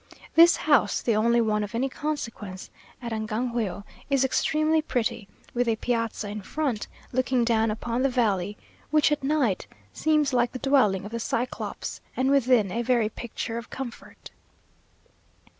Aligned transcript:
This 0.33 0.55
house, 0.55 0.99
the 1.03 1.15
only 1.15 1.41
one 1.41 1.63
of 1.63 1.75
any 1.75 1.87
consequence 1.87 2.71
at 3.03 3.11
Angangueo, 3.13 3.83
is 4.09 4.25
extremely 4.25 4.81
pretty, 4.81 5.27
with 5.53 5.67
a 5.67 5.75
piazza 5.75 6.27
in 6.27 6.41
front, 6.41 6.87
looking 7.11 7.43
down 7.45 7.69
upon 7.69 8.01
the 8.01 8.09
valley, 8.09 8.57
which 8.89 9.11
at 9.11 9.23
night 9.23 9.67
seems 9.93 10.33
like 10.33 10.53
the 10.53 10.57
dwelling 10.57 11.05
of 11.05 11.11
the 11.11 11.19
Cyclops, 11.19 12.01
and 12.17 12.31
within 12.31 12.71
a 12.71 12.81
very 12.81 13.09
picture 13.09 13.59
of 13.59 13.69
comfort. 13.69 14.31